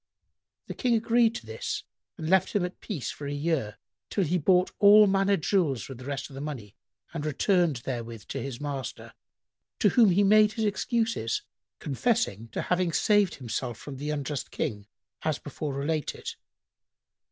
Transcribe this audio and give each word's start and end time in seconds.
The 0.65 0.73
King 0.73 0.95
agreed 0.95 1.35
to 1.35 1.45
this 1.45 1.83
and 2.17 2.27
left 2.27 2.53
him 2.53 2.65
at 2.65 2.81
peace 2.81 3.11
for 3.11 3.27
a 3.27 3.31
year, 3.33 3.77
till 4.09 4.23
he 4.23 4.39
bought 4.39 4.71
all 4.79 5.05
manner 5.05 5.37
jewels 5.37 5.87
with 5.87 5.99
the 5.99 6.05
rest 6.05 6.27
of 6.27 6.33
the 6.33 6.41
money 6.41 6.75
and 7.13 7.23
returned 7.23 7.77
therewith 7.85 8.23
to 8.29 8.41
his 8.41 8.59
master, 8.59 9.13
to 9.77 9.89
whom 9.89 10.09
he 10.09 10.23
made 10.23 10.53
his 10.53 10.65
excuses, 10.65 11.43
confessing 11.77 12.47
to 12.47 12.63
having 12.63 12.91
saved 12.91 13.35
himself 13.35 13.77
from 13.77 13.97
the 13.97 14.09
unjust 14.09 14.49
King 14.49 14.87
as 15.21 15.37
before 15.37 15.71
related. 15.75 16.33